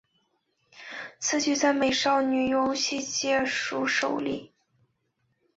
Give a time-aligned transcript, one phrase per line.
[1.19, 4.51] 此举在美少女游戏界属首例。